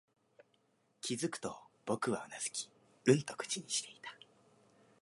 [1.01, 2.71] 気づくと、僕はうなずき、
[3.05, 4.11] うんと口にしていた